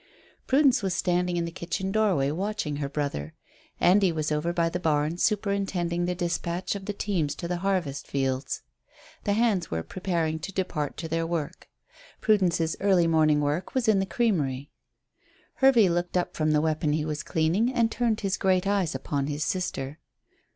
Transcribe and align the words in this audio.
Prudence 0.47 0.81
was 0.81 0.95
standing 0.95 1.37
in 1.37 1.45
the 1.45 1.51
kitchen 1.51 1.91
doorway 1.91 2.31
watching 2.31 2.77
her 2.77 2.89
brother. 2.89 3.35
Andy 3.79 4.11
was 4.11 4.31
over 4.31 4.51
by 4.51 4.67
the 4.67 4.79
barn 4.79 5.15
superintending 5.19 6.05
the 6.05 6.15
dispatch 6.15 6.73
of 6.73 6.85
the 6.85 6.93
teams 6.93 7.35
to 7.35 7.47
the 7.47 7.57
harvest 7.57 8.07
fields; 8.07 8.63
the 9.25 9.33
hands 9.33 9.69
were 9.69 9.83
preparing 9.83 10.39
to 10.39 10.51
depart 10.51 10.97
to 10.97 11.07
their 11.07 11.27
work. 11.27 11.69
Prudence's 12.19 12.75
early 12.81 13.05
morning 13.05 13.41
work 13.41 13.75
was 13.75 13.87
in 13.87 13.99
the 13.99 14.07
creamery. 14.07 14.71
Hervey 15.57 15.87
looked 15.87 16.17
up 16.17 16.35
from 16.35 16.49
the 16.49 16.61
weapon 16.61 16.93
he 16.93 17.05
was 17.05 17.21
cleaning, 17.21 17.71
and 17.71 17.91
turned 17.91 18.21
his 18.21 18.37
great 18.37 18.65
eyes 18.65 18.95
upon 18.95 19.27
his 19.27 19.43
sister. 19.43 19.99